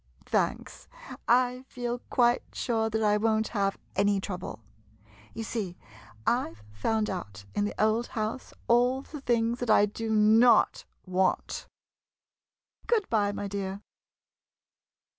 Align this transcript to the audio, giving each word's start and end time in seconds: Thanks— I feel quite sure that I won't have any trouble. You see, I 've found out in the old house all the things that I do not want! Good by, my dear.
Thanks— 0.25 0.87
I 1.27 1.63
feel 1.67 1.99
quite 2.09 2.41
sure 2.53 2.89
that 2.89 3.03
I 3.03 3.17
won't 3.17 3.49
have 3.49 3.77
any 3.95 4.19
trouble. 4.19 4.63
You 5.35 5.43
see, 5.43 5.77
I 6.25 6.53
've 6.55 6.63
found 6.75 7.07
out 7.07 7.45
in 7.53 7.65
the 7.65 7.79
old 7.79 8.07
house 8.17 8.51
all 8.67 9.03
the 9.03 9.21
things 9.21 9.59
that 9.59 9.69
I 9.69 9.85
do 9.85 10.09
not 10.09 10.85
want! 11.05 11.67
Good 12.87 13.07
by, 13.11 13.31
my 13.31 13.47
dear. 13.47 13.83